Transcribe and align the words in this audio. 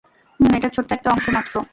হুম, 0.39 0.51
এটার 0.55 0.71
ছোট্ট 0.73 0.89
একটা 0.93 1.09
অংশ 1.11 1.25
মাত্র। 1.29 1.53